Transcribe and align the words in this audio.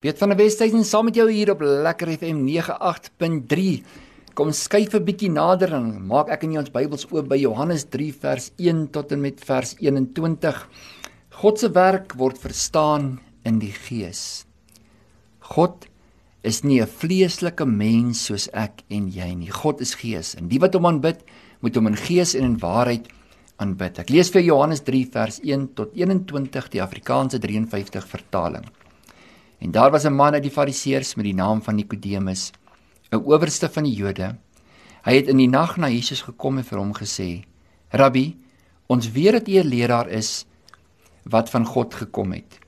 Piet 0.00 0.16
van 0.16 0.30
der 0.32 0.38
Westhuizen 0.40 0.80
saam 0.88 1.10
met 1.10 1.18
jou 1.18 1.26
hier 1.28 1.50
op 1.52 1.60
Lekker 1.60 2.08
FM 2.14 2.38
98.3. 2.48 3.82
Kom 4.32 4.48
skuif 4.56 4.94
'n 4.96 5.04
bietjie 5.04 5.28
nader 5.28 5.74
en 5.76 6.06
maak 6.08 6.30
ek 6.32 6.46
in 6.46 6.56
ons 6.56 6.72
Bybels 6.72 7.04
oop 7.12 7.28
by 7.28 7.36
Johannes 7.36 7.84
3 7.84 8.08
vers 8.22 8.48
1 8.56 8.88
tot 8.96 9.12
en 9.12 9.20
met 9.20 9.44
vers 9.44 9.74
21. 9.76 10.68
God 11.42 11.58
se 11.58 11.68
werk 11.68 12.16
word 12.16 12.38
verstaan 12.38 13.20
in 13.44 13.58
die 13.58 13.74
Gees. 13.76 14.46
God 15.40 15.84
is 16.42 16.64
nie 16.64 16.80
'n 16.80 16.86
vleeslike 16.86 17.66
mens 17.66 18.24
soos 18.24 18.48
ek 18.54 18.82
en 18.88 19.10
jy 19.10 19.34
nie. 19.34 19.50
God 19.50 19.82
is 19.82 19.94
Gees 19.94 20.34
en 20.34 20.48
die 20.48 20.60
wat 20.60 20.72
hom 20.72 20.86
aanbid, 20.86 21.20
moet 21.60 21.74
hom 21.74 21.86
in 21.88 21.96
gees 21.96 22.34
en 22.34 22.44
in 22.44 22.58
waarheid 22.58 23.06
aanbid. 23.58 23.98
Ek 23.98 24.08
lees 24.08 24.30
vir 24.30 24.40
Johannes 24.40 24.80
3 24.80 25.04
vers 25.12 25.40
1 25.44 25.74
tot 25.74 25.92
21 25.92 26.70
die 26.70 26.80
Afrikaanse 26.80 27.38
53 27.38 28.06
vertaling. 28.06 28.64
En 29.60 29.70
daar 29.70 29.90
was 29.90 30.04
'n 30.04 30.12
man 30.12 30.32
uit 30.32 30.42
die 30.42 30.50
Fariseërs 30.50 31.14
met 31.14 31.24
die 31.24 31.34
naam 31.34 31.62
van 31.62 31.74
Nikodemus, 31.74 32.52
'n 33.10 33.24
owerste 33.24 33.68
van 33.68 33.84
die 33.84 33.94
Jode. 33.94 34.36
Hy 35.02 35.14
het 35.14 35.28
in 35.28 35.36
die 35.36 35.48
nag 35.48 35.76
na 35.76 35.88
Jesus 35.88 36.22
gekom 36.22 36.58
en 36.58 36.64
vir 36.64 36.78
hom 36.78 36.92
gesê: 36.94 37.44
"Rabbi, 37.90 38.36
ons 38.86 39.12
weet 39.12 39.32
dat 39.32 39.48
U 39.48 39.58
'n 39.58 39.68
leraar 39.68 40.08
is 40.08 40.46
wat 41.24 41.50
van 41.50 41.66
God 41.66 41.94
gekom 41.94 42.32
het. 42.32 42.58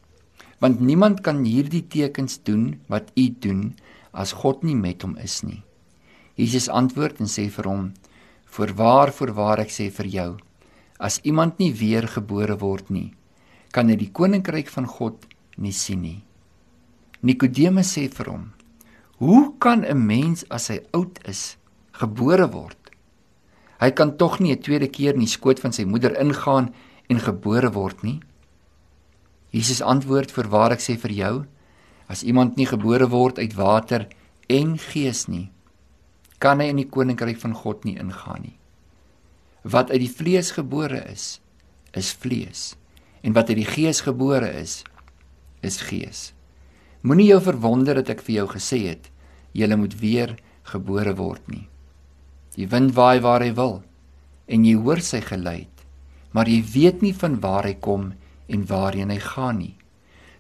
Want 0.59 0.81
niemand 0.81 1.21
kan 1.21 1.45
hierdie 1.45 1.87
tekens 1.89 2.43
doen 2.43 2.81
wat 2.89 3.11
U 3.17 3.35
doen 3.39 3.77
as 4.13 4.33
God 4.33 4.63
nie 4.63 4.77
met 4.77 5.03
hom 5.03 5.17
is 5.17 5.43
nie." 5.43 5.63
Jesus 6.35 6.69
antwoord 6.69 7.21
en 7.21 7.27
sê 7.27 7.51
vir 7.51 7.65
hom: 7.65 7.93
"Voorwaar, 8.45 9.13
voorwaar 9.13 9.61
ek 9.61 9.71
sê 9.71 9.91
vir 9.91 10.07
jou, 10.07 10.37
as 10.99 11.21
iemand 11.23 11.59
nie 11.59 11.73
weer 11.73 12.09
gebore 12.09 12.59
word 12.59 12.91
nie, 12.91 13.15
kan 13.71 13.89
hy 13.89 13.97
die 13.97 14.11
koninkryk 14.13 14.69
van 14.69 14.87
God 14.87 15.27
nie 15.57 15.73
sien 15.73 16.01
nie." 16.03 16.23
Nikodemus 17.23 17.93
sê 17.95 18.09
vir 18.11 18.29
hom: 18.33 18.51
"Hoe 19.23 19.55
kan 19.59 19.85
'n 19.85 20.07
mens 20.07 20.45
as 20.51 20.67
hy 20.69 20.81
oud 20.93 21.21
is 21.25 21.57
gebore 21.93 22.51
word? 22.51 22.91
Hy 23.79 23.91
kan 23.91 24.17
tog 24.17 24.41
nie 24.41 24.51
'n 24.53 24.59
tweede 24.59 24.89
keer 24.89 25.15
in 25.15 25.21
die 25.21 25.37
skoot 25.39 25.61
van 25.61 25.73
sy 25.73 25.85
moeder 25.85 26.19
ingaan 26.19 26.75
en 27.09 27.21
gebore 27.21 27.71
word 27.73 28.03
nie?" 28.03 28.21
Jesus 29.53 29.81
antwoord: 29.81 30.33
"Voorwaar 30.33 30.73
ek 30.73 30.81
sê 30.81 30.99
vir 30.99 31.13
jou, 31.13 31.47
as 32.09 32.25
iemand 32.25 32.57
nie 32.57 32.67
gebore 32.67 33.09
word 33.09 33.39
uit 33.39 33.55
water 33.55 34.09
en 34.49 34.79
gees 34.79 35.29
nie, 35.29 35.53
kan 36.41 36.59
hy 36.59 36.67
in 36.67 36.77
die 36.77 36.91
koninkryk 36.91 37.39
van 37.39 37.55
God 37.55 37.85
nie 37.85 37.99
ingaan 37.99 38.43
nie. 38.43 38.59
Wat 39.63 39.91
uit 39.91 40.01
die 40.01 40.11
vlees 40.11 40.51
gebore 40.51 41.05
is, 41.07 41.41
is 41.95 42.13
vlees, 42.13 42.75
en 43.23 43.33
wat 43.33 43.49
uit 43.49 43.57
die 43.57 43.75
gees 43.77 44.01
gebore 44.01 44.51
is, 44.51 44.83
is 45.63 45.81
gees." 45.81 46.33
Moenie 47.03 47.33
jou 47.33 47.41
verwonder 47.43 47.99
dat 47.99 48.13
ek 48.15 48.23
vir 48.23 48.43
jou 48.43 48.49
gesê 48.55 48.79
het 48.87 49.09
jy 49.53 49.69
moet 49.77 49.95
weer 50.01 50.37
gebore 50.71 51.13
word 51.19 51.43
nie. 51.51 51.67
Die 52.57 52.69
wind 52.69 52.95
waai 52.95 53.21
waar 53.21 53.43
hy 53.43 53.53
wil 53.57 53.83
en 54.47 54.65
jy 54.65 54.77
hoor 54.79 55.01
sy 55.01 55.21
geluid, 55.25 55.71
maar 56.33 56.49
jy 56.49 56.63
weet 56.63 57.03
nie 57.03 57.13
van 57.17 57.41
waar 57.41 57.67
hy 57.67 57.75
kom 57.75 58.13
en 58.49 58.67
waarheen 58.69 59.11
hy 59.11 59.19
gaan 59.19 59.59
nie. 59.59 59.75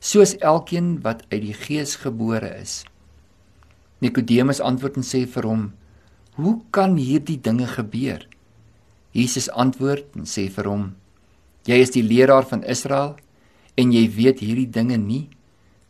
Soos 0.01 0.35
elkeen 0.41 1.01
wat 1.03 1.23
uit 1.31 1.43
die 1.45 1.57
gees 1.57 1.97
gebore 2.03 2.51
is. 2.61 2.83
Nikodemus 4.03 4.61
antwoord 4.61 4.99
en 4.99 5.07
sê 5.07 5.27
vir 5.27 5.47
hom: 5.47 5.73
"Hoe 6.35 6.61
kan 6.71 6.97
hierdie 6.97 7.39
dinge 7.39 7.67
gebeur?" 7.67 8.27
Jesus 9.13 9.49
antwoord 9.51 10.17
en 10.17 10.27
sê 10.27 10.49
vir 10.51 10.69
hom: 10.69 10.95
"Jy 11.67 11.75
is 11.83 11.91
die 11.91 12.03
leraar 12.03 12.47
van 12.47 12.65
Israel 12.65 13.17
en 13.77 13.93
jy 13.93 14.09
weet 14.09 14.41
hierdie 14.41 14.71
dinge 14.71 14.97
nie?" 14.97 15.29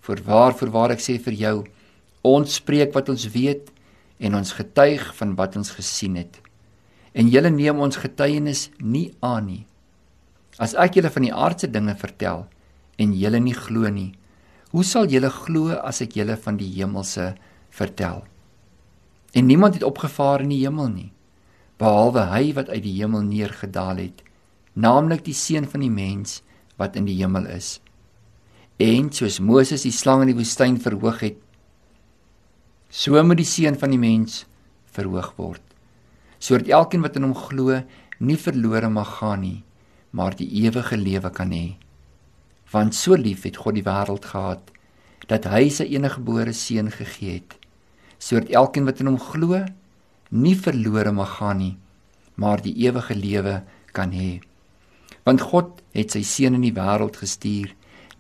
Voorwaar, 0.03 0.57
voorwaar 0.59 0.97
ek 0.97 1.03
sê 1.03 1.15
vir 1.23 1.35
jou, 1.39 1.57
ons 2.27 2.57
spreek 2.59 2.91
wat 2.97 3.11
ons 3.13 3.29
weet 3.31 3.69
en 4.23 4.35
ons 4.35 4.55
getuig 4.59 5.03
van 5.15 5.35
wat 5.39 5.55
ons 5.61 5.71
gesien 5.77 6.17
het. 6.19 6.41
En 7.15 7.29
julle 7.31 7.53
neem 7.55 7.79
ons 7.85 8.01
getuienis 8.03 8.69
nie 8.81 9.13
aan 9.23 9.47
nie. 9.47 9.61
As 10.59 10.75
ek 10.75 10.99
julle 10.99 11.13
van 11.13 11.27
die 11.27 11.35
aardse 11.45 11.71
dinge 11.71 11.95
vertel 12.01 12.49
en 12.99 13.15
julle 13.15 13.39
nie 13.43 13.55
glo 13.55 13.91
nie, 13.95 14.11
hoe 14.75 14.83
sal 14.87 15.07
julle 15.07 15.31
glo 15.31 15.77
as 15.79 16.03
ek 16.03 16.17
julle 16.19 16.35
van 16.35 16.59
die 16.59 16.71
hemelse 16.75 17.29
vertel? 17.71 18.25
En 19.39 19.47
niemand 19.47 19.79
het 19.79 19.87
opgevaar 19.87 20.43
in 20.43 20.51
die 20.51 20.65
hemel 20.65 20.91
nie, 20.91 21.13
behalwe 21.79 22.27
hy 22.33 22.51
wat 22.59 22.75
uit 22.75 22.83
die 22.83 22.97
hemel 22.99 23.23
neergedaal 23.29 24.03
het, 24.03 24.27
naamlik 24.75 25.23
die 25.29 25.37
seun 25.37 25.71
van 25.71 25.87
die 25.87 25.95
mens 25.95 26.41
wat 26.81 26.99
in 26.99 27.07
die 27.07 27.21
hemel 27.21 27.47
is 27.55 27.77
en 28.79 29.11
soos 29.13 29.41
Moses 29.41 29.83
die 29.83 29.93
slang 29.93 30.23
in 30.23 30.33
die 30.33 30.39
woestyn 30.39 30.79
verhoog 30.81 31.21
het 31.27 31.43
so 32.89 33.21
moet 33.25 33.41
die 33.41 33.49
seun 33.49 33.77
van 33.81 33.93
die 33.93 34.01
mens 34.01 34.45
verhoog 34.97 35.35
word 35.37 35.63
sodat 36.43 36.73
elkeen 36.81 37.05
wat 37.05 37.17
in 37.17 37.29
hom 37.29 37.37
glo 37.37 37.83
nie 38.23 38.39
verlore 38.39 38.89
mag 38.93 39.19
gaan 39.19 39.45
nie 39.45 39.61
maar 40.13 40.37
die 40.37 40.49
ewige 40.65 40.97
lewe 40.97 41.31
kan 41.33 41.53
hê. 41.57 41.77
Want 42.73 42.95
so 42.95 43.17
lief 43.17 43.47
het 43.49 43.57
God 43.57 43.79
die 43.79 43.87
wêreld 43.87 44.29
gehad 44.29 44.69
dat 45.31 45.47
hy 45.49 45.69
sy 45.73 45.87
eniggebore 45.95 46.53
seun 46.57 46.91
gegee 46.93 47.39
het 47.39 47.57
sodat 48.23 48.53
elkeen 48.53 48.87
wat 48.89 49.01
in 49.01 49.13
hom 49.13 49.21
glo 49.21 49.63
nie 50.31 50.57
verlore 50.57 51.13
mag 51.17 51.39
gaan 51.39 51.63
nie 51.63 51.77
maar 52.37 52.63
die 52.65 52.75
ewige 52.85 53.15
lewe 53.15 53.61
kan 53.93 54.13
hê. 54.13 54.41
Want 55.25 55.45
God 55.53 55.81
het 55.97 56.15
sy 56.15 56.23
seun 56.27 56.57
in 56.59 56.67
die 56.67 56.77
wêreld 56.77 57.19
gestuur 57.21 57.73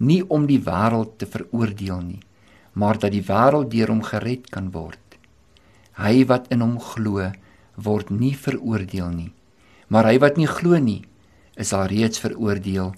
nie 0.02 0.22
om 0.26 0.48
die 0.50 0.60
wêreld 0.62 1.16
te 1.20 1.28
veroordeel 1.30 2.00
nie, 2.02 2.20
maar 2.74 2.98
dat 2.98 3.14
die 3.14 3.22
wêreld 3.22 3.70
deur 3.70 3.92
hom 3.92 4.02
gered 4.06 4.48
kan 4.50 4.72
word. 4.74 4.98
Hy 6.00 6.24
wat 6.26 6.48
in 6.54 6.64
hom 6.64 6.78
glo, 6.82 7.28
word 7.76 8.10
nie 8.10 8.34
veroordeel 8.34 9.10
nie, 9.14 9.30
maar 9.88 10.08
hy 10.08 10.18
wat 10.22 10.38
nie 10.40 10.48
glo 10.50 10.78
nie, 10.80 11.02
is 11.60 11.72
al 11.76 11.88
reeds 11.92 12.22
veroordeel 12.22 12.94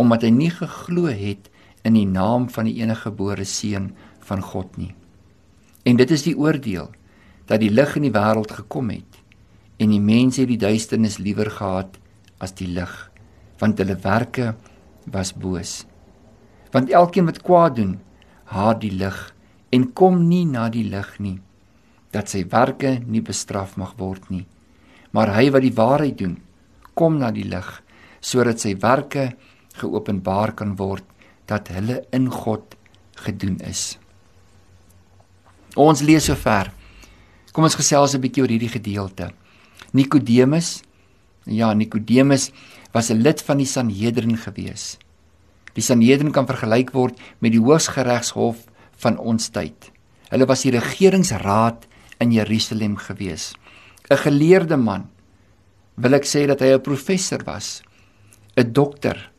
omdat 0.00 0.24
hy 0.24 0.30
nie 0.34 0.50
geglo 0.50 1.10
het 1.12 1.50
in 1.86 1.94
die 1.94 2.08
naam 2.08 2.48
van 2.50 2.66
die 2.66 2.80
enige 2.80 3.10
gebore 3.10 3.44
seun 3.46 3.90
van 4.26 4.40
God 4.42 4.78
nie. 4.80 4.90
En 5.86 6.00
dit 6.00 6.10
is 6.10 6.24
die 6.26 6.34
oordeel 6.34 6.88
dat 7.46 7.60
die 7.62 7.70
lig 7.70 7.92
in 8.00 8.08
die 8.08 8.14
wêreld 8.14 8.50
gekom 8.56 8.90
het 8.94 9.20
en 9.82 9.92
die 9.92 10.02
mense 10.02 10.42
het 10.42 10.50
die 10.50 10.60
duisternis 10.62 11.20
liewer 11.22 11.52
gehad 11.52 11.98
as 12.42 12.56
die 12.58 12.70
lig 12.72 12.92
want 13.60 13.78
hulle 13.78 13.98
werke 14.02 14.54
was 15.12 15.34
boos 15.36 15.82
want 16.72 16.90
elkeen 16.90 17.28
wat 17.28 17.42
kwaad 17.44 17.76
doen, 17.76 18.00
haat 18.52 18.80
die 18.80 18.92
lig 18.92 19.18
en 19.72 19.92
kom 19.92 20.26
nie 20.28 20.44
na 20.48 20.68
die 20.72 20.84
lig 20.84 21.08
nie, 21.20 21.38
dat 22.12 22.28
sy 22.28 22.44
werke 22.52 22.98
nie 23.06 23.22
bestraf 23.24 23.76
mag 23.80 23.94
word 24.00 24.28
nie. 24.30 24.44
Maar 25.12 25.34
hy 25.36 25.50
wat 25.52 25.64
die 25.64 25.76
waarheid 25.76 26.18
doen, 26.18 26.36
kom 26.94 27.18
na 27.20 27.30
die 27.32 27.48
lig 27.48 27.68
sodat 28.22 28.60
sy 28.62 28.76
werke 28.78 29.32
geopenbaar 29.80 30.52
kan 30.54 30.76
word 30.78 31.04
dat 31.50 31.72
hulle 31.74 32.02
in 32.14 32.28
God 32.30 32.76
gedoen 33.24 33.58
is. 33.66 33.98
Ons 35.76 36.04
lees 36.04 36.28
sover. 36.28 36.70
Kom 37.52 37.64
ons 37.64 37.76
gesels 37.76 38.14
'n 38.14 38.20
bietjie 38.20 38.42
oor 38.42 38.52
hierdie 38.52 38.72
gedeelte. 38.72 39.32
Nikodemus, 39.92 40.82
ja, 41.46 41.72
Nikodemus 41.74 42.52
was 42.92 43.10
'n 43.10 43.22
lid 43.22 43.42
van 43.42 43.58
die 43.58 43.66
Sanhedrin 43.66 44.36
gewees. 44.36 44.98
Die 45.76 45.84
Sanhedrin 45.84 46.32
kan 46.32 46.46
vergelyk 46.46 46.92
word 46.92 47.20
met 47.40 47.52
die 47.52 47.62
Hooggeregshof 47.62 48.66
van 49.02 49.18
ons 49.18 49.48
tyd. 49.54 49.90
Hulle 50.32 50.46
was 50.48 50.64
die 50.64 50.74
regeringsraad 50.74 51.86
in 52.20 52.32
Jerusalem 52.32 52.96
gewees. 52.96 53.52
'n 54.10 54.16
Geleerde 54.16 54.76
man. 54.76 55.08
Wil 55.96 56.14
ek 56.14 56.24
sê 56.24 56.46
dat 56.46 56.60
hy 56.60 56.74
'n 56.74 56.80
professor 56.80 57.42
was, 57.44 57.82
'n 58.56 58.72
dokter. 58.72 59.30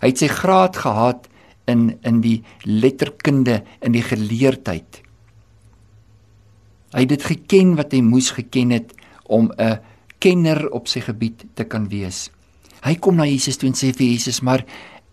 Hy 0.00 0.08
het 0.08 0.18
sy 0.18 0.28
graad 0.28 0.76
gehad 0.76 1.28
in 1.66 1.98
in 2.02 2.20
die 2.20 2.42
letterkunde 2.64 3.62
in 3.80 3.92
die 3.92 4.02
geleerdheid. 4.02 5.02
Hy 6.92 7.00
het 7.00 7.08
dit 7.08 7.22
geken 7.22 7.76
wat 7.76 7.92
hy 7.92 8.00
moes 8.02 8.30
geken 8.30 8.70
het 8.70 8.94
om 9.24 9.52
'n 9.58 9.78
kenner 10.18 10.70
op 10.70 10.88
sy 10.88 11.00
gebied 11.00 11.44
te 11.54 11.64
kan 11.64 11.88
wees. 11.88 12.30
Hy 12.82 12.94
kom 12.94 13.16
na 13.16 13.24
Jesus 13.24 13.56
toe 13.56 13.68
en 13.68 13.74
sê 13.74 13.92
vir 13.92 14.06
Jesus: 14.06 14.40
"Maar 14.40 14.64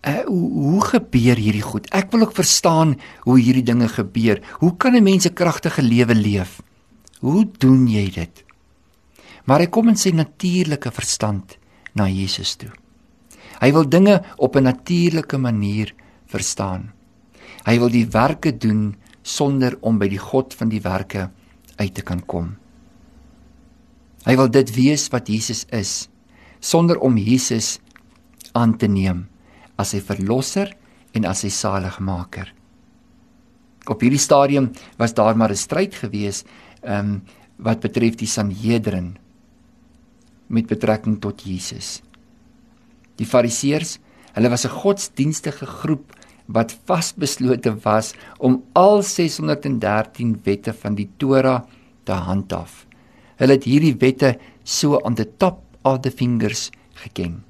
uh, 0.08 0.24
hoe, 0.26 0.52
hoe 0.52 0.82
gebeur 0.86 1.40
hierdie 1.40 1.66
goed? 1.66 1.88
Ek 1.96 2.12
wil 2.12 2.28
ook 2.28 2.36
verstaan 2.36 2.96
hoe 3.28 3.38
hierdie 3.40 3.66
dinge 3.66 3.90
gebeur. 3.92 4.42
Hoe 4.62 4.74
kan 4.78 4.96
'n 4.96 5.04
mens 5.04 5.28
'n 5.28 5.34
kragtige 5.34 5.82
lewe 5.82 6.16
leef? 6.16 6.62
Hoe 7.20 7.46
doen 7.58 7.88
jy 7.88 8.10
dit? 8.12 8.44
Maar 9.46 9.60
hy 9.60 9.68
kom 9.68 9.88
in 9.88 9.96
sy 9.96 10.12
natuurlike 10.12 10.92
verstand 10.92 11.58
na 11.94 12.08
Jesus 12.08 12.56
toe. 12.56 12.72
Hy 13.60 13.72
wil 13.72 13.90
dinge 13.90 14.24
op 14.38 14.56
'n 14.56 14.64
natuurlike 14.64 15.38
manier 15.38 15.94
verstaan. 16.26 16.94
Hy 17.66 17.80
wil 17.80 17.90
die 17.90 18.08
werke 18.08 18.58
doen 18.58 18.96
sonder 19.22 19.78
om 19.82 19.98
by 19.98 20.08
die 20.08 20.22
God 20.22 20.54
van 20.54 20.70
die 20.70 20.82
werke 20.82 21.30
uit 21.76 21.94
te 21.94 22.02
kan 22.02 22.26
kom. 22.26 22.56
Hy 24.26 24.36
wil 24.36 24.50
dit 24.50 24.76
wees 24.76 25.08
wat 25.08 25.28
Jesus 25.28 25.66
is 25.72 26.10
sonder 26.60 27.00
om 27.00 27.18
Jesus 27.18 27.80
aan 28.54 28.78
te 28.78 28.88
neem 28.88 29.28
as 29.78 29.94
sy 29.94 30.02
verlosser 30.02 30.74
en 31.14 31.26
as 31.26 31.44
sy 31.46 31.50
saligmaker. 31.54 32.54
Op 33.88 34.02
hierdie 34.04 34.22
stadium 34.22 34.72
was 35.00 35.14
daar 35.14 35.38
maar 35.38 35.52
'n 35.52 35.56
stryd 35.66 35.96
gewees 35.96 36.44
ehm 36.84 37.00
um, 37.00 37.22
wat 37.58 37.80
betref 37.82 38.16
die 38.16 38.28
Sanhedrin 38.28 39.18
met 40.48 40.68
betrekking 40.68 41.20
tot 41.20 41.42
Jesus. 41.42 42.02
Die 43.18 43.26
Fariseërs, 43.26 43.98
hulle 44.34 44.50
was 44.50 44.66
'n 44.66 44.78
godsdienstige 44.84 45.66
groep 45.66 46.14
wat 46.46 46.78
vasbeslote 46.86 47.76
was 47.84 48.14
om 48.40 48.64
al 48.74 49.04
613 49.04 50.40
wette 50.44 50.74
van 50.74 50.96
die 50.96 51.10
Torah 51.18 51.64
te 52.04 52.12
handhaaf. 52.12 52.86
Hulle 53.38 53.54
het 53.54 53.64
hierdie 53.64 53.96
wette 54.00 54.38
so 54.64 55.02
aan 55.04 55.16
die 55.16 55.28
top 55.38 55.62
of 55.84 56.02
the 56.02 56.12
fingers 56.12 56.70
geken. 56.94 57.44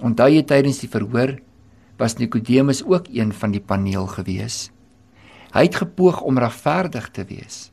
Onthou 0.00 0.30
jy 0.32 0.42
tydens 0.48 0.80
die 0.80 0.88
verhoor 0.88 1.36
was 2.00 2.16
Nikodemus 2.16 2.82
ook 2.84 3.10
een 3.12 3.32
van 3.36 3.52
die 3.52 3.60
paneel 3.60 4.06
gewees. 4.08 4.70
Hy 5.52 5.66
het 5.66 5.80
gepoog 5.82 6.22
om 6.24 6.38
regverdig 6.38 7.10
te 7.12 7.24
wees. 7.28 7.68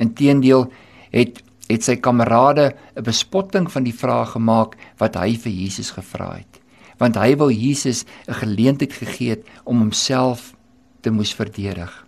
Inteendeel 0.00 0.70
het 1.12 1.42
het 1.70 1.84
sy 1.86 1.94
kamerade 2.02 2.74
'n 2.96 3.02
bespotting 3.02 3.70
van 3.70 3.84
die 3.84 3.94
vraag 3.94 4.32
gemaak 4.32 4.76
wat 4.98 5.14
hy 5.14 5.36
vir 5.36 5.52
Jesus 5.52 5.90
gevra 5.90 6.34
het, 6.34 6.60
want 6.98 7.14
hy 7.14 7.36
wou 7.36 7.52
Jesus 7.52 8.04
'n 8.26 8.34
geleentheid 8.34 8.92
gegee 8.92 9.30
het 9.30 9.46
om 9.64 9.78
homself 9.78 10.54
te 11.00 11.10
moes 11.10 11.34
verdedig. 11.34 12.06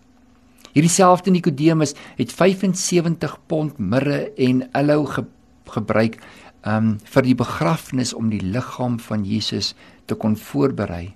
Hierdie 0.73 0.91
selfde 0.91 1.31
Nikodemus 1.31 1.95
het 2.17 2.33
75 2.33 3.39
pond 3.47 3.79
mirre 3.79 4.33
en 4.37 4.69
aloe 4.73 5.07
ge 5.07 5.25
gebruik 5.73 6.19
um 6.67 6.99
vir 7.15 7.27
die 7.27 7.35
begrafnis 7.35 8.13
om 8.15 8.31
die 8.31 8.43
liggaam 8.43 8.99
van 9.03 9.25
Jesus 9.27 9.75
te 10.07 10.15
kon 10.15 10.37
voorberei. 10.37 11.15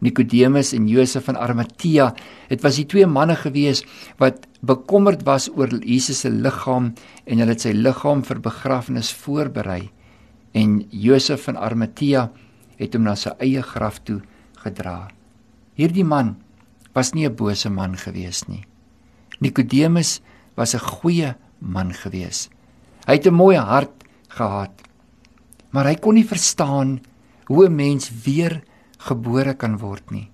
Nikodemus 0.00 0.72
en 0.72 0.88
Josef 0.88 1.26
van 1.28 1.36
Arimatea, 1.36 2.10
dit 2.48 2.62
was 2.64 2.78
die 2.80 2.86
twee 2.88 3.06
manne 3.06 3.36
gewees 3.36 3.82
wat 4.20 4.46
bekommerd 4.64 5.26
was 5.28 5.50
oor 5.52 5.68
Jesus 5.84 6.22
se 6.24 6.30
liggaam 6.32 6.94
en 7.26 7.42
hulle 7.42 7.52
het 7.52 7.66
sy 7.66 7.74
liggaam 7.76 8.24
vir 8.24 8.40
begrafnis 8.40 9.12
voorberei. 9.12 9.90
En 10.56 10.80
Josef 10.90 11.44
van 11.48 11.60
Arimatea 11.60 12.30
het 12.80 12.96
hom 12.96 13.04
na 13.04 13.14
sy 13.16 13.34
eie 13.44 13.62
graf 13.62 14.00
toe 14.08 14.22
gedra. 14.64 15.10
Hierdie 15.76 16.04
man 16.04 16.36
was 16.94 17.12
nie 17.14 17.28
'n 17.28 17.36
bose 17.36 17.68
man 17.68 17.96
gewees 17.96 18.48
nie. 18.48 18.64
Nikodemus 19.40 20.20
was 20.56 20.74
'n 20.74 20.80
goeie 20.80 21.36
man 21.60 21.92
gewees. 21.92 22.48
Hy 23.06 23.12
het 23.12 23.26
'n 23.26 23.34
mooi 23.34 23.56
hart 23.56 23.99
gehad. 24.36 24.72
Maar 25.70 25.92
hy 25.92 25.96
kon 26.02 26.14
nie 26.18 26.26
verstaan 26.26 26.98
hoe 27.50 27.66
'n 27.66 27.76
mens 27.76 28.10
weer 28.24 28.62
gebore 28.98 29.54
kan 29.54 29.78
word 29.78 30.10
nie. 30.10 30.30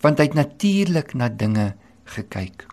Want 0.00 0.18
hy 0.18 0.24
het 0.24 0.34
natuurlik 0.34 1.14
na 1.14 1.28
dinge 1.28 1.74
gekyk. 2.04 2.66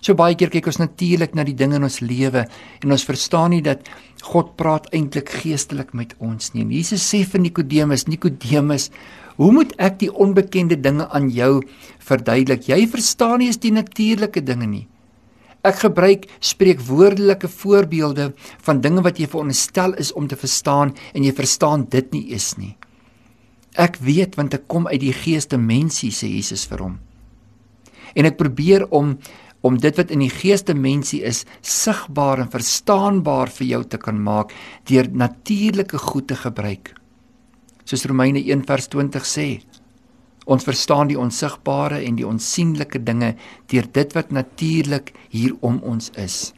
So 0.00 0.14
baie 0.14 0.36
keer 0.38 0.50
kyk 0.50 0.66
ons 0.66 0.78
natuurlik 0.78 1.34
na 1.34 1.44
die 1.44 1.56
dinge 1.58 1.76
in 1.76 1.82
ons 1.82 2.00
lewe 2.00 2.46
en 2.82 2.92
ons 2.94 3.04
verstaan 3.04 3.50
nie 3.50 3.62
dat 3.62 3.88
God 4.22 4.56
praat 4.56 4.86
eintlik 4.94 5.28
geestelik 5.42 5.92
met 5.92 6.14
ons 6.18 6.54
nie. 6.54 6.62
En 6.62 6.70
Jesus 6.70 7.02
sê 7.02 7.24
vir 7.26 7.40
Nikodemus, 7.40 8.06
Nikodemus, 8.06 8.90
hoe 9.36 9.50
moet 9.52 9.74
ek 9.78 9.98
die 9.98 10.12
onbekende 10.12 10.78
dinge 10.80 11.08
aan 11.10 11.28
jou 11.30 11.62
verduidelik? 11.98 12.68
Jy 12.70 12.86
verstaan 12.86 13.38
nie 13.38 13.50
eens 13.50 13.60
die 13.62 13.74
natuurlike 13.74 14.42
dinge 14.46 14.66
nie. 14.66 14.86
Ek 15.68 15.82
gebruik 15.82 16.24
spreekwoordelike 16.40 17.48
voorbeelde 17.52 18.30
van 18.64 18.80
dinge 18.80 19.02
wat 19.04 19.18
jy 19.20 19.26
veronderstel 19.28 19.96
is 20.00 20.14
om 20.16 20.28
te 20.28 20.38
verstaan 20.38 20.94
en 21.12 21.26
jy 21.26 21.34
verstaan 21.36 21.84
dit 21.92 22.14
nie 22.14 22.22
eens 22.32 22.54
nie. 22.56 22.72
Ek 23.76 23.98
weet 24.00 24.38
want 24.38 24.56
ek 24.56 24.64
kom 24.70 24.88
uit 24.88 25.02
die 25.02 25.12
geeste 25.12 25.58
mensie 25.60 26.10
sê 26.14 26.30
Jesus 26.32 26.64
vir 26.70 26.86
hom. 26.86 26.96
En 28.16 28.28
ek 28.28 28.40
probeer 28.40 28.88
om 28.88 29.18
om 29.66 29.74
dit 29.82 29.96
wat 29.98 30.12
in 30.14 30.20
die 30.22 30.30
geeste 30.30 30.74
mensie 30.78 31.18
is 31.26 31.40
sigbaar 31.66 32.38
en 32.44 32.50
verstaanbaar 32.52 33.50
vir 33.56 33.66
jou 33.66 33.80
te 33.90 33.98
kan 33.98 34.20
maak 34.22 34.52
deur 34.86 35.08
natuurlike 35.10 35.98
goed 35.98 36.28
te 36.30 36.36
gebruik. 36.38 36.92
Soos 37.84 38.06
Romeine 38.06 38.38
1:20 38.38 39.26
sê, 39.26 39.48
ons 40.48 40.64
verstaan 40.64 41.10
die 41.10 41.18
onsigbare 41.20 42.00
en 42.04 42.16
die 42.16 42.26
onsigbare 42.26 43.02
dinge 43.04 43.34
deur 43.68 43.88
dit 43.92 44.14
wat 44.16 44.30
natuurlik 44.32 45.12
hier 45.28 45.54
om 45.60 45.82
ons 45.84 46.10
is. 46.16 46.52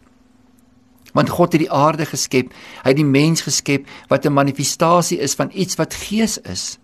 Want 1.13 1.33
God 1.35 1.57
het 1.57 1.65
die 1.65 1.73
aarde 1.75 2.07
geskep, 2.07 2.53
hy 2.85 2.93
het 2.93 3.01
die 3.01 3.05
mens 3.05 3.43
geskep 3.43 3.89
wat 4.09 4.27
'n 4.27 4.33
manifestasie 4.33 5.19
is 5.19 5.35
van 5.35 5.51
iets 5.53 5.77
wat 5.77 5.95
gees 5.95 6.39
is 6.39 6.79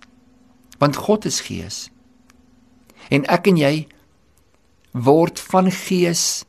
want 0.78 0.96
God 0.96 1.24
is 1.24 1.40
gees. 1.40 1.88
En 3.08 3.24
ek 3.32 3.48
en 3.50 3.56
jy 3.60 3.74
word 4.92 5.40
van 5.52 5.70
gees 5.72 6.44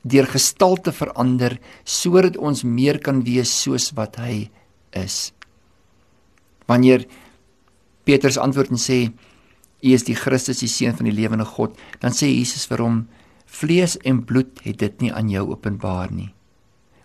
deur 0.00 0.28
gestalte 0.30 0.92
verander 0.96 1.58
sodat 1.84 2.38
ons 2.40 2.64
meer 2.64 3.00
kan 3.04 3.20
wees 3.24 3.52
soos 3.62 3.90
wat 3.96 4.16
hy 4.20 4.48
is. 4.96 5.32
Wanneer 6.70 7.04
Petrus 8.10 8.40
antwoord 8.42 8.72
en 8.74 8.80
sê 8.80 9.04
U 9.80 9.94
is 9.94 10.02
die 10.04 10.16
Christus, 10.18 10.60
die 10.60 10.68
seun 10.68 10.96
van 10.98 11.06
die 11.08 11.14
lewende 11.14 11.46
God, 11.46 11.76
dan 12.02 12.12
sê 12.12 12.26
Jesus 12.28 12.66
vir 12.68 12.82
hom: 12.82 12.96
Vlees 13.46 13.94
en 14.04 14.24
bloed 14.26 14.58
het 14.66 14.80
dit 14.82 15.04
nie 15.04 15.12
aan 15.14 15.30
jou 15.30 15.46
openbaar 15.54 16.10
nie, 16.12 16.28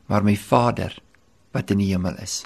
maar 0.10 0.26
my 0.26 0.34
Vader 0.36 0.98
wat 1.56 1.72
in 1.72 1.80
die 1.80 1.92
hemel 1.94 2.18
is. 2.20 2.42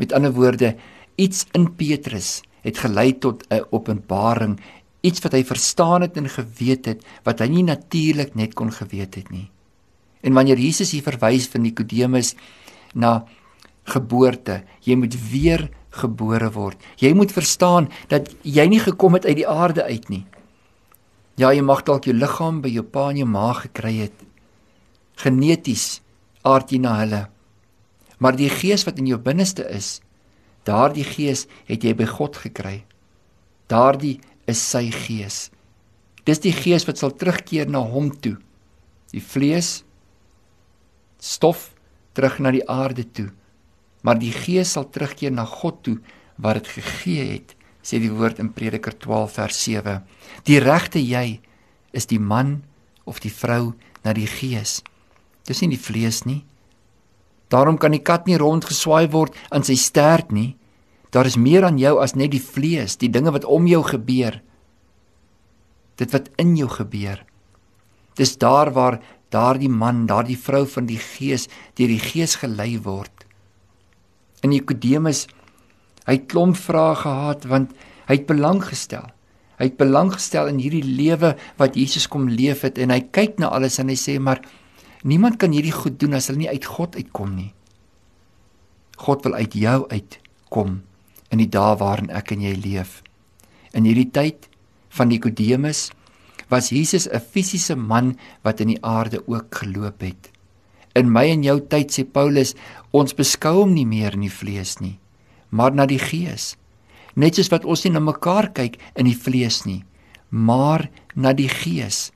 Met 0.00 0.14
ander 0.16 0.32
woorde, 0.34 0.72
iets 1.20 1.44
in 1.54 1.68
Petrus 1.76 2.40
het 2.64 2.80
gelei 2.80 3.12
tot 3.12 3.44
'n 3.52 3.68
openbaring, 3.70 4.58
iets 5.00 5.20
wat 5.20 5.32
hy 5.32 5.44
verstaan 5.44 6.02
het 6.02 6.16
en 6.16 6.28
geweet 6.28 6.86
het 6.86 7.04
wat 7.24 7.40
hy 7.40 7.48
nie 7.48 7.64
natuurlik 7.64 8.34
net 8.34 8.54
kon 8.54 8.72
geweet 8.72 9.14
het 9.14 9.30
nie. 9.30 9.50
En 10.22 10.32
wanneer 10.32 10.58
Jesus 10.58 10.90
hier 10.90 11.02
verwys 11.02 11.48
vir 11.48 11.60
Nikodemus 11.60 12.34
na 12.94 13.24
geboorte, 13.84 14.64
jy 14.80 14.96
moet 14.96 15.14
weer 15.30 15.70
gebore 15.90 16.50
word. 16.54 16.78
Jy 16.98 17.12
moet 17.14 17.32
verstaan 17.32 17.88
dat 18.08 18.30
jy 18.42 18.66
nie 18.70 18.80
gekom 18.80 19.18
het 19.18 19.26
uit 19.26 19.40
die 19.42 19.48
aarde 19.48 19.84
uit 19.84 20.08
nie. 20.08 20.24
Ja, 21.36 21.52
jy 21.52 21.62
mag 21.64 21.82
dalk 21.88 22.06
jou 22.06 22.14
liggaam 22.14 22.60
by 22.62 22.68
jou 22.68 22.84
pa 22.84 23.08
en 23.10 23.22
jou 23.22 23.28
ma 23.28 23.52
gekry 23.56 23.96
het. 24.04 24.26
Geneties 25.20 26.00
aard 26.44 26.70
jy 26.72 26.78
na 26.82 26.98
hulle. 27.00 27.24
Maar 28.20 28.36
die 28.36 28.50
gees 28.52 28.84
wat 28.84 29.00
in 29.00 29.08
jou 29.08 29.18
binneste 29.18 29.64
is, 29.68 30.00
Daardie 30.68 31.06
gees 31.08 31.46
het 31.68 31.84
jy 31.84 31.94
by 31.96 32.06
God 32.10 32.36
gekry. 32.36 32.82
Daardie 33.70 34.18
is 34.50 34.60
sy 34.60 34.90
gees. 34.92 35.48
Dis 36.28 36.42
die 36.44 36.52
gees 36.52 36.84
wat 36.88 37.00
sal 37.00 37.14
terugkeer 37.16 37.70
na 37.70 37.80
hom 37.80 38.10
toe. 38.12 38.36
Die 39.14 39.24
vlees 39.24 39.80
stof 41.20 41.70
terug 42.14 42.38
na 42.40 42.52
die 42.52 42.66
aarde 42.68 43.06
toe. 43.08 43.30
Maar 44.06 44.20
die 44.20 44.32
gees 44.32 44.72
sal 44.76 44.88
terugkeer 44.88 45.32
na 45.34 45.44
God 45.44 45.82
toe 45.84 45.98
wat 46.40 46.60
dit 46.60 46.70
gegee 46.78 47.24
het, 47.34 47.54
sê 47.84 48.00
die 48.00 48.12
woord 48.12 48.40
in 48.40 48.52
Prediker 48.52 48.94
12 48.96 49.36
vers 49.36 49.62
7. 49.64 50.00
Die 50.48 50.60
regte 50.60 51.00
jy 51.00 51.40
is 51.96 52.06
die 52.08 52.20
man 52.20 52.60
of 53.04 53.20
die 53.20 53.32
vrou 53.32 53.74
na 54.04 54.14
die 54.16 54.28
gees. 54.28 54.80
Dis 55.48 55.60
nie 55.62 55.74
die 55.74 55.80
vlees 55.80 56.24
nie. 56.28 56.42
Daarom 57.50 57.80
kan 57.82 57.92
die 57.92 58.04
kat 58.04 58.28
nie 58.28 58.38
rondgeswaai 58.38 59.10
word 59.10 59.36
aan 59.50 59.66
sy 59.66 59.74
stert 59.80 60.30
nie. 60.32 60.54
Daar 61.10 61.26
is 61.26 61.40
meer 61.40 61.66
aan 61.66 61.80
jou 61.80 61.96
as 61.98 62.14
net 62.14 62.30
die 62.30 62.42
vlees, 62.42 62.94
die 62.96 63.10
dinge 63.10 63.32
wat 63.34 63.44
om 63.44 63.66
jou 63.66 63.82
gebeur. 63.82 64.38
Dit 65.98 66.14
wat 66.14 66.30
in 66.38 66.54
jou 66.56 66.68
gebeur. 66.70 67.24
Dis 68.16 68.36
daar 68.38 68.70
waar 68.76 69.00
daardie 69.34 69.70
man, 69.70 70.06
daardie 70.06 70.38
vrou 70.38 70.62
van 70.66 70.86
die 70.86 71.00
gees 71.00 71.48
deur 71.78 71.90
die 71.90 72.02
gees 72.02 72.38
gelei 72.38 72.78
word. 72.82 73.19
In 74.42 74.50
Nikodemus, 74.50 75.26
hy 76.06 76.16
het 76.16 76.28
klomp 76.28 76.56
vrae 76.56 76.94
gehad 76.96 77.44
want 77.44 77.74
hy 78.08 78.16
het 78.18 78.26
belang 78.26 78.62
gestel. 78.64 79.06
Hy 79.60 79.68
het 79.68 79.76
belang 79.76 80.12
gestel 80.14 80.48
in 80.48 80.58
hierdie 80.58 80.84
lewe 80.84 81.34
wat 81.60 81.76
Jesus 81.76 82.08
kom 82.08 82.28
leef 82.28 82.64
het 82.64 82.78
en 82.78 82.90
hy 82.90 83.02
kyk 83.12 83.38
na 83.38 83.52
alles 83.52 83.78
en 83.78 83.92
hy 83.92 83.98
sê 83.98 84.16
maar 84.18 84.40
Niemand 85.00 85.38
kan 85.40 85.54
hierdie 85.54 85.72
goed 85.72 85.96
doen 86.00 86.12
as 86.16 86.28
hulle 86.28 86.42
nie 86.42 86.52
uit 86.52 86.66
God 86.68 86.96
uitkom 86.98 87.32
nie. 87.32 87.52
God 89.00 89.24
wil 89.24 89.38
uit 89.40 89.54
jou 89.56 89.78
uitkom 89.88 90.82
in 91.32 91.40
die 91.40 91.48
dae 91.48 91.76
waarin 91.80 92.10
ek 92.12 92.34
en 92.34 92.42
jy 92.44 92.52
leef. 92.58 93.00
In 93.72 93.88
hierdie 93.88 94.10
tyd 94.12 94.50
van 94.92 95.08
Nikodemus 95.08 95.88
was 96.52 96.68
Jesus 96.74 97.08
'n 97.08 97.20
fisiese 97.20 97.76
man 97.76 98.18
wat 98.42 98.60
in 98.60 98.74
die 98.74 98.84
aarde 98.84 99.22
ook 99.26 99.54
geloop 99.54 100.00
het. 100.00 100.30
In 100.94 101.12
my 101.12 101.30
en 101.30 101.42
jou 101.42 101.60
tyd 101.60 101.92
sê 101.92 102.04
Paulus, 102.04 102.54
ons 102.90 103.14
beskou 103.14 103.62
hom 103.62 103.74
nie 103.74 103.86
meer 103.86 104.16
in 104.18 104.26
die 104.26 104.32
vlees 104.32 104.78
nie, 104.82 104.98
maar 105.50 105.74
na 105.74 105.86
die 105.86 106.00
gees. 106.00 106.56
Net 107.14 107.38
soos 107.38 107.50
wat 107.52 107.66
ons 107.66 107.84
nie 107.84 107.94
na 107.94 108.02
mekaar 108.02 108.50
kyk 108.54 108.78
in 108.98 109.08
die 109.10 109.18
vlees 109.18 109.64
nie, 109.66 109.82
maar 110.30 110.88
na 111.14 111.32
die 111.34 111.50
gees. 111.50 112.10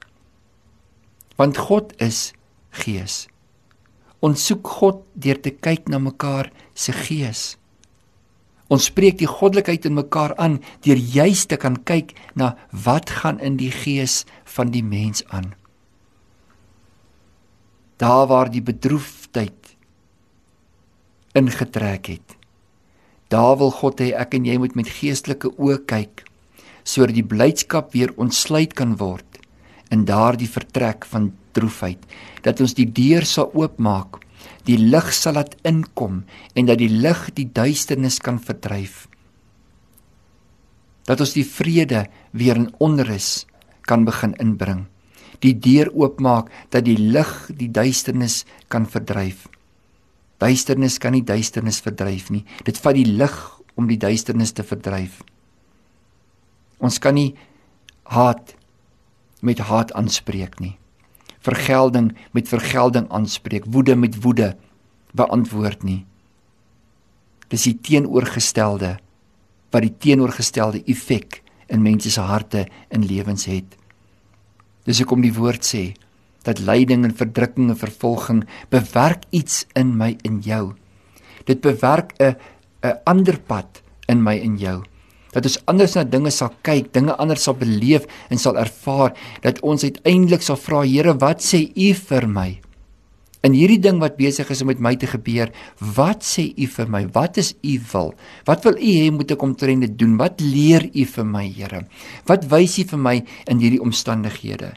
Want 1.39 1.59
God 1.59 1.95
is 2.03 2.33
gees. 2.85 3.27
Ons 4.25 4.47
soek 4.49 4.67
God 4.81 5.03
deur 5.15 5.39
te 5.43 5.51
kyk 5.53 5.91
na 5.91 5.99
mekaar 6.01 6.51
se 6.75 6.95
gees. 6.95 7.55
Ons 8.73 8.89
spreek 8.89 9.19
die 9.21 9.29
goddelikheid 9.29 9.85
in 9.87 9.99
mekaar 9.99 10.33
aan 10.41 10.57
deur 10.87 10.99
juis 10.99 11.45
te 11.51 11.59
kan 11.61 11.77
kyk 11.77 12.15
na 12.35 12.55
wat 12.87 13.13
gaan 13.21 13.43
in 13.45 13.59
die 13.61 13.71
gees 13.71 14.23
van 14.57 14.73
die 14.75 14.83
mens 14.83 15.23
aan. 15.29 15.53
Daar 18.01 18.27
waar 18.31 18.51
die 18.51 18.65
bedroefdheid 18.65 19.64
ingetrek 21.35 22.07
het. 22.15 22.37
Daar 23.29 23.57
wil 23.59 23.73
God 23.75 24.01
hê 24.01 24.13
ek 24.15 24.37
en 24.39 24.47
jy 24.47 24.59
moet 24.63 24.77
met 24.79 24.91
geestelike 25.01 25.51
oë 25.59 25.81
kyk 25.91 26.25
sodat 26.85 27.17
die 27.17 27.25
blydskap 27.25 27.95
weer 27.97 28.13
ontsluit 28.21 28.75
kan 28.77 28.99
word 29.01 29.41
in 29.95 30.05
daardie 30.09 30.51
vertrek 30.51 31.07
van 31.09 31.33
droefheid 31.57 32.05
dat 32.45 32.61
ons 32.61 32.77
die 32.77 32.87
deur 32.87 33.25
sal 33.29 33.51
oopmaak 33.57 34.21
die 34.69 34.77
lig 34.81 35.09
sal 35.17 35.39
laat 35.39 35.57
inkom 35.65 36.23
en 36.55 36.69
dat 36.69 36.81
die 36.81 36.91
lig 36.93 37.23
die 37.39 37.49
duisternis 37.57 38.21
kan 38.21 38.41
verdryf 38.41 39.07
dat 41.09 41.21
ons 41.21 41.35
die 41.37 41.47
vrede 41.49 42.05
weer 42.33 42.61
in 42.61 42.71
onrus 42.85 43.47
kan 43.89 44.05
begin 44.09 44.37
inbring 44.45 44.85
die 45.45 45.57
deur 45.57 45.91
oopmaak 45.93 46.53
dat 46.73 46.85
die 46.85 46.99
lig 47.01 47.33
die 47.49 47.73
duisternis 47.73 48.43
kan 48.69 48.85
verdryf 48.89 49.49
duisternis 50.43 50.99
kan 50.99 51.13
nie 51.13 51.25
duisternis 51.25 51.81
verdryf 51.85 52.31
nie 52.31 52.45
dit 52.65 52.79
vat 52.79 52.95
die 52.95 53.07
lig 53.07 53.39
om 53.75 53.89
die 53.91 54.01
duisternis 54.01 54.53
te 54.53 54.67
verdryf 54.67 55.23
ons 56.85 56.99
kan 56.99 57.17
nie 57.17 57.33
haat 58.13 58.55
met 59.45 59.61
haat 59.69 59.93
aanspreek 59.93 60.59
nie. 60.61 60.77
Vergelding 61.45 62.13
met 62.33 62.49
vergelding 62.49 63.11
aanspreek, 63.13 63.69
woede 63.69 63.97
met 63.97 64.17
woede 64.25 64.55
beantwoord 65.13 65.85
nie. 65.85 66.05
Dis 67.53 67.69
die 67.69 67.77
teenoorgestelde 67.77 68.97
wat 69.75 69.83
die 69.85 69.95
teenoorgestelde 70.01 70.81
effek 70.89 71.43
in 71.69 71.83
mense 71.83 72.11
se 72.11 72.23
harte 72.23 72.65
en 72.89 73.05
lewens 73.05 73.45
het. 73.51 73.77
Dis 74.87 75.01
hoekom 75.03 75.25
die 75.25 75.35
woord 75.35 75.67
sê 75.67 75.93
dat 76.45 76.63
lyding 76.63 77.05
en 77.05 77.17
verdrukking 77.17 77.71
en 77.73 77.79
vervolging 77.81 78.43
bewerk 78.71 79.25
iets 79.31 79.65
in 79.75 79.97
my 79.97 80.15
en 80.25 80.41
jou. 80.45 80.75
Dit 81.45 81.61
bewerk 81.61 82.15
'n 82.21 82.37
'n 82.83 82.99
ander 83.05 83.41
pad 83.41 83.83
in 84.09 84.23
my 84.23 84.39
en 84.39 84.57
jou 84.59 84.85
dat 85.35 85.49
ons 85.49 85.59
anders 85.71 85.97
na 85.99 86.05
dinge 86.07 86.31
sal 86.31 86.53
kyk, 86.67 86.93
dinge 86.95 87.15
anders 87.19 87.47
sal 87.49 87.57
beleef 87.59 88.07
en 88.31 88.41
sal 88.41 88.59
ervaar 88.61 89.15
dat 89.43 89.61
ons 89.67 89.83
uiteindelik 89.83 90.45
sal 90.47 90.59
vra 90.61 90.85
Here, 90.85 91.17
wat 91.19 91.43
sê 91.43 91.65
U 91.75 91.91
vir 91.95 92.29
my? 92.31 92.51
In 93.45 93.53
hierdie 93.53 93.81
ding 93.83 93.99
wat 94.01 94.17
besig 94.17 94.49
is 94.49 94.63
om 94.65 94.71
met 94.71 94.81
my 94.81 94.95
te 94.97 95.09
gebeur, 95.11 95.51
wat 95.97 96.25
sê 96.25 96.47
U 96.57 96.69
vir 96.77 96.89
my? 96.89 97.03
Wat 97.13 97.41
is 97.43 97.53
U 97.61 97.75
wil? 97.93 98.15
Wat 98.49 98.65
wil 98.65 98.79
U 98.79 98.93
hê 99.03 99.11
moet 99.13 99.35
ek 99.35 99.43
omtrent 99.45 99.85
dit 99.85 99.99
doen? 100.01 100.15
Wat 100.21 100.41
leer 100.41 100.87
U 100.95 101.05
vir 101.17 101.29
my, 101.29 101.45
Here? 101.51 101.83
Wat 102.31 102.47
wys 102.53 102.79
U 102.81 102.87
vir 102.95 103.03
my 103.11 103.17
in 103.51 103.61
hierdie 103.61 103.83
omstandighede? 103.85 104.73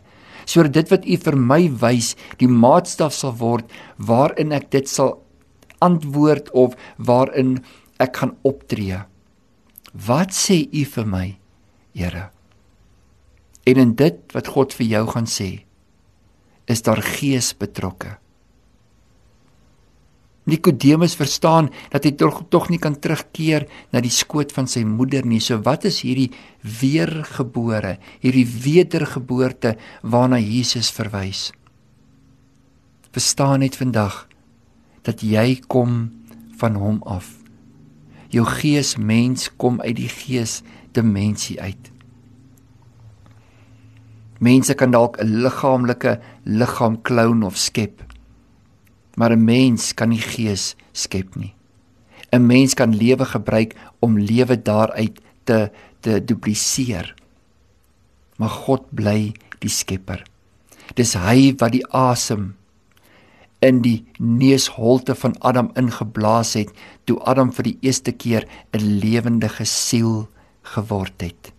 Sodat 0.47 0.77
dit 0.77 0.91
wat 0.93 1.05
U 1.05 1.17
vir 1.25 1.37
my 1.37 1.61
wys, 1.81 2.13
die 2.39 2.47
maatstaf 2.47 3.13
sal 3.15 3.35
word 3.41 3.67
waarin 3.99 4.55
ek 4.55 4.71
dit 4.71 4.87
sal 4.87 5.17
antwoord 5.83 6.49
of 6.55 6.77
waarin 6.97 7.59
ek 8.01 8.21
gaan 8.21 8.33
optree. 8.47 9.03
Wat 9.93 10.33
sê 10.35 10.63
U 10.71 10.85
vir 10.95 11.07
my, 11.09 11.27
Here? 11.97 12.29
En 13.67 13.79
in 13.81 13.95
dit 13.99 14.19
wat 14.31 14.53
God 14.53 14.73
vir 14.77 14.87
jou 14.87 15.03
gaan 15.11 15.27
sê, 15.27 15.49
is 16.69 16.83
daar 16.85 17.01
gees 17.03 17.51
betrokke. 17.57 18.15
Nikodemus 20.47 21.17
verstaan 21.19 21.69
dat 21.91 22.07
hy 22.07 22.13
tog 22.15 22.45
tog 22.49 22.69
nie 22.71 22.79
kan 22.79 22.95
terugkeer 22.95 23.67
na 23.91 23.99
die 24.03 24.13
skoot 24.13 24.53
van 24.55 24.67
sy 24.71 24.85
moeder 24.87 25.27
nie. 25.27 25.41
So 25.43 25.59
wat 25.65 25.85
is 25.89 26.01
hierdie 26.05 26.31
weergebore, 26.63 27.97
hierdie 28.23 28.47
wedergeboorte 28.47 29.75
waarna 30.03 30.39
Jesus 30.39 30.91
verwys? 30.95 31.49
Verstaan 33.11 33.59
net 33.65 33.75
vandag 33.75 34.25
dat 35.03 35.23
jy 35.23 35.59
kom 35.67 36.07
van 36.57 36.79
hom 36.79 37.03
af 37.03 37.37
jou 38.33 38.45
gees 38.45 38.95
mens 38.97 39.47
kom 39.57 39.79
uit 39.81 39.95
die 39.99 40.11
gees 40.11 40.61
dimensie 40.95 41.57
uit. 41.61 41.91
Mense 44.43 44.73
kan 44.77 44.91
dalk 44.91 45.17
'n 45.17 45.41
liggaamlike 45.41 46.19
liggaam 46.43 47.01
kloun 47.01 47.43
of 47.43 47.57
skep. 47.57 48.03
Maar 49.17 49.33
'n 49.33 49.43
mens 49.43 49.93
kan 49.93 50.09
nie 50.09 50.21
gees 50.21 50.75
skep 50.93 51.35
nie. 51.35 51.53
'n 52.31 52.45
Mens 52.45 52.73
kan 52.73 52.95
lewe 52.95 53.25
gebruik 53.25 53.75
om 53.99 54.19
lewe 54.19 54.61
daaruit 54.61 55.21
te 55.43 55.71
te 55.99 56.21
dupliseer. 56.23 57.15
Maar 58.37 58.49
God 58.49 58.85
bly 58.93 59.33
die 59.59 59.69
skepper. 59.69 60.23
Dis 60.95 61.15
hy 61.17 61.53
wat 61.57 61.73
die 61.73 61.85
asem 61.91 62.53
in 63.65 63.81
die 63.81 64.05
neusholte 64.21 65.15
van 65.17 65.33
Adam 65.41 65.71
ingeblaas 65.79 66.53
het 66.59 66.69
toe 67.09 67.17
Adam 67.25 67.51
vir 67.51 67.71
die 67.71 67.77
eerste 67.81 68.11
keer 68.11 68.45
'n 68.73 68.99
lewendige 69.01 69.65
siel 69.65 70.27
geword 70.61 71.21
het. 71.21 71.51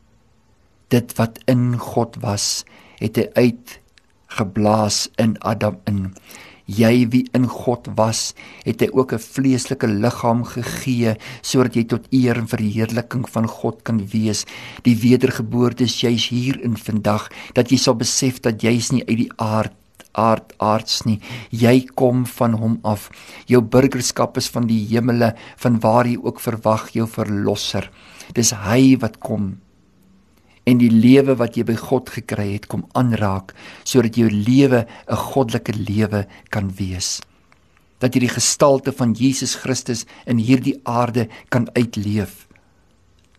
Dit 0.88 1.16
wat 1.18 1.38
in 1.46 1.78
God 1.78 2.16
was, 2.20 2.64
het 2.98 3.16
hy 3.16 3.28
uitgeblaas 3.34 5.08
in 5.16 5.36
Adam 5.40 5.76
in. 5.84 6.14
Jy 6.68 7.06
wie 7.08 7.24
in 7.32 7.46
God 7.48 7.86
was, 7.96 8.34
het 8.66 8.82
hy 8.84 8.88
ook 8.92 9.12
'n 9.16 9.24
vleeslike 9.24 9.88
liggaam 9.88 10.44
gegee 10.44 11.16
sodat 11.40 11.74
jy 11.74 11.84
tot 11.84 12.08
eer 12.12 12.36
en 12.36 12.46
verheerliking 12.46 13.24
van 13.24 13.48
God 13.48 13.82
kan 13.82 14.04
wees. 14.12 14.44
Die 14.84 14.96
wedergeboorte 14.96 15.84
is 15.84 16.00
jy's 16.00 16.28
hier 16.28 16.60
in 16.60 16.76
vandag 16.76 17.30
dat 17.54 17.70
jy 17.70 17.78
sal 17.78 17.94
besef 17.94 18.40
dat 18.40 18.60
jy's 18.62 18.92
nie 18.92 19.04
uit 19.08 19.16
die 19.16 19.32
aard 19.36 19.72
aard 20.12 20.52
aards 20.58 21.04
nie. 21.06 21.20
Jy 21.50 21.86
kom 21.94 22.26
van 22.26 22.52
hom 22.52 22.78
af. 22.82 23.10
Jou 23.46 23.62
burgerskap 23.62 24.36
is 24.36 24.48
van 24.48 24.66
die 24.66 24.84
hemele, 24.90 25.34
van 25.56 25.80
waar 25.80 26.06
jy 26.06 26.18
ook 26.22 26.40
verwag 26.40 26.90
jou 26.90 27.06
verlosser. 27.06 27.90
Dis 28.34 28.50
hy 28.50 28.96
wat 29.00 29.20
kom 29.20 29.60
en 30.68 30.80
die 30.80 30.92
lewe 30.92 31.36
wat 31.40 31.56
jy 31.56 31.64
by 31.68 31.76
God 31.80 32.10
gekry 32.12 32.50
het 32.50 32.68
kom 32.68 32.84
aanraak 32.98 33.54
sodat 33.88 34.18
jou 34.20 34.28
lewe 34.28 34.84
'n 34.84 35.22
goddelike 35.32 35.72
lewe 35.72 36.26
kan 36.50 36.68
wees. 36.76 37.20
Dat 38.00 38.14
jy 38.14 38.20
die 38.20 38.36
gestalte 38.36 38.92
van 38.92 39.14
Jesus 39.14 39.54
Christus 39.54 40.04
in 40.26 40.38
hierdie 40.38 40.80
aarde 40.84 41.28
kan 41.48 41.68
uitleef. 41.74 42.46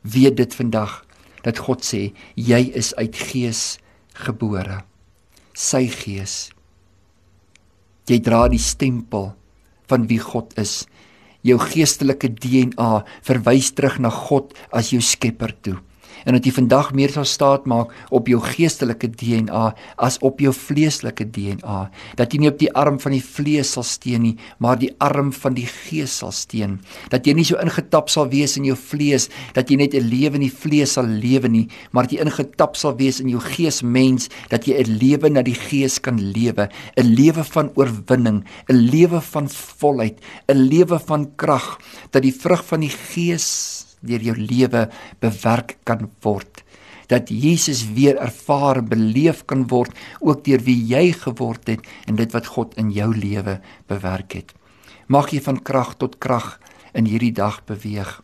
Weet 0.01 0.37
dit 0.37 0.55
vandag 0.55 1.05
dat 1.43 1.57
God 1.57 1.81
sê 1.85 2.13
jy 2.35 2.71
is 2.73 2.95
uit 2.95 3.15
gees 3.15 3.79
gebore. 4.13 4.83
Sy 5.53 5.87
gees 5.87 6.49
Jy 8.09 8.19
dra 8.19 8.47
die 8.49 8.59
stempel 8.59 9.35
van 9.87 10.07
wie 10.07 10.19
God 10.19 10.57
is. 10.57 10.87
Jou 11.41 11.59
geestelike 11.59 12.27
DNA 12.27 13.05
verwys 13.21 13.71
terug 13.71 13.99
na 13.99 14.09
God 14.09 14.53
as 14.71 14.89
jou 14.89 15.01
skepper 15.01 15.53
toe 15.61 15.77
en 16.25 16.33
dat 16.33 16.45
jy 16.45 16.51
vandag 16.51 16.93
meer 16.93 17.11
sal 17.13 17.25
staat 17.25 17.65
maak 17.65 17.93
op 18.09 18.27
jou 18.27 18.39
geestelike 18.43 19.07
DNA 19.07 19.75
as 19.97 20.19
op 20.25 20.39
jou 20.39 20.53
vleeslike 20.53 21.25
DNA 21.35 21.89
dat 22.19 22.33
jy 22.33 22.39
nie 22.39 22.51
op 22.51 22.59
die 22.59 22.71
arm 22.73 22.99
van 22.99 23.15
die 23.15 23.23
vlees 23.23 23.73
sal 23.75 23.83
steun 23.83 24.21
nie 24.21 24.35
maar 24.59 24.79
die 24.79 24.91
arm 24.99 25.31
van 25.31 25.53
die 25.53 25.67
gees 25.67 26.19
sal 26.21 26.31
steun 26.31 26.79
dat 27.09 27.27
jy 27.27 27.33
nie 27.33 27.47
so 27.47 27.59
ingetap 27.61 28.09
sal 28.09 28.29
wees 28.29 28.57
in 28.57 28.65
jou 28.65 28.77
vlees 28.77 29.29
dat 29.53 29.69
jy 29.69 29.77
net 29.77 29.93
'n 29.93 30.09
lewe 30.09 30.35
in 30.35 30.47
die 30.47 30.55
vlees 30.63 30.93
sal 30.93 31.05
lewe 31.05 31.47
nie 31.47 31.67
maar 31.91 32.03
dat 32.03 32.13
jy 32.13 32.25
ingetap 32.25 32.75
sal 32.75 32.95
wees 32.97 33.19
in 33.19 33.29
jou 33.29 33.39
gees 33.39 33.81
mens 33.83 34.29
dat 34.49 34.67
jy 34.67 34.79
'n 34.79 34.97
lewe 34.99 35.29
na 35.29 35.41
die 35.41 35.55
gees 35.55 35.99
kan 35.99 36.17
lewe. 36.19 36.69
'n 36.97 37.15
lewe 37.15 37.43
van 37.43 37.71
oorwinning 37.75 38.43
'n 38.69 38.75
lewe 38.93 39.21
van 39.21 39.49
volheid 39.49 40.17
'n 40.47 40.57
lewe 40.69 40.99
van 40.99 41.35
krag 41.35 41.79
dat 42.11 42.21
die 42.21 42.33
vrug 42.33 42.65
van 42.65 42.79
die 42.79 42.93
gees 43.13 43.78
deur 44.05 44.23
jou 44.23 44.35
lewe 44.37 44.87
bewerk 45.23 45.77
kan 45.87 46.09
word. 46.23 46.63
Dat 47.09 47.31
Jesus 47.33 47.83
weer 47.95 48.19
ervaar 48.21 48.83
beleef 48.85 49.45
kan 49.49 49.65
word 49.67 49.95
ook 50.21 50.43
deur 50.45 50.61
wie 50.65 50.77
jy 50.91 51.09
geword 51.17 51.67
het 51.71 51.85
en 52.07 52.19
dit 52.19 52.33
wat 52.35 52.51
God 52.55 52.75
in 52.77 52.91
jou 52.93 53.09
lewe 53.15 53.59
bewerk 53.89 54.37
het. 54.37 54.53
Mag 55.07 55.31
jy 55.33 55.41
van 55.41 55.61
krag 55.65 55.95
tot 55.97 56.19
krag 56.21 56.59
in 56.93 57.09
hierdie 57.09 57.33
dag 57.33 57.63
beweeg. 57.65 58.19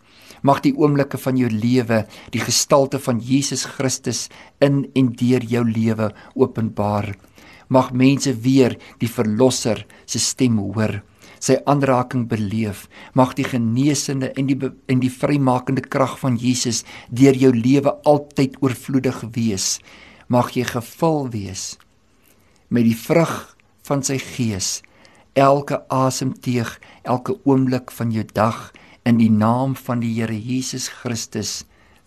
Mag 0.45 0.61
die 0.61 0.75
oomblikke 0.77 1.17
van 1.17 1.39
jou 1.39 1.49
lewe 1.49 2.03
die 2.33 2.43
gestalte 2.43 2.99
van 3.01 3.17
Jesus 3.23 3.65
Christus 3.65 4.27
in 4.61 4.83
en 4.93 5.09
deur 5.17 5.41
jou 5.41 5.65
lewe 5.65 6.11
openbaar. 6.35 7.15
Mag 7.73 7.89
mense 7.93 8.35
weer 8.45 8.77
die 9.01 9.09
verlosser 9.09 9.81
se 10.05 10.21
stem 10.21 10.61
hoor 10.61 11.01
sy 11.45 11.59
aanraking 11.69 12.25
beleef. 12.31 12.85
Mag 13.13 13.35
die 13.37 13.45
genesende 13.45 14.31
en 14.33 14.49
die 14.49 14.57
en 14.89 15.03
die 15.03 15.11
vrymakende 15.13 15.85
krag 15.85 16.17
van 16.21 16.39
Jesus 16.41 16.83
deur 17.09 17.37
jou 17.37 17.53
lewe 17.53 17.93
altyd 18.03 18.57
oorvloedig 18.65 19.21
wees. 19.37 19.77
Mag 20.27 20.55
jy 20.57 20.65
gevul 20.65 21.29
wees 21.33 21.75
met 22.73 22.87
die 22.87 22.97
vrug 22.97 23.53
van 23.85 24.01
sy 24.01 24.17
gees 24.17 24.81
elke 25.37 25.77
asemteug, 25.93 26.71
elke 27.03 27.35
oomblik 27.45 27.91
van 27.93 28.09
jou 28.15 28.23
dag 28.33 28.71
In 29.05 29.19
die 29.21 29.29
naam 29.29 29.75
van 29.77 29.99
die 30.01 30.09
Here 30.17 30.33
Jesus 30.33 30.87
Christus 30.89 31.51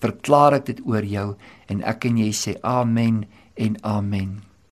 verklaar 0.02 0.56
ek 0.58 0.66
dit 0.66 0.82
oor 0.82 1.06
jou 1.06 1.28
en 1.70 1.86
ek 1.86 2.08
en 2.10 2.18
jy 2.18 2.32
sê 2.34 2.58
amen 2.66 3.22
en 3.54 3.78
amen. 3.86 4.47